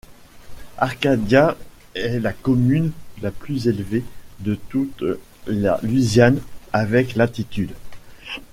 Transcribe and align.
Arcadia 0.79 1.55
est 1.93 2.19
la 2.19 2.33
commune 2.33 2.91
la 3.21 3.29
plus 3.29 3.67
élevée 3.67 4.03
de 4.39 4.55
toute 4.55 5.03
la 5.45 5.79
Louisiane 5.83 6.39
avec 6.73 7.15
d'altitude. 7.15 7.73